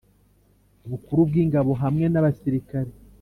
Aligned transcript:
Bukuru 0.89 1.21
bw 1.29 1.33
Ingabo 1.43 1.71
hamwe 1.81 2.05
n 2.09 2.15
abasirikare 2.19 2.91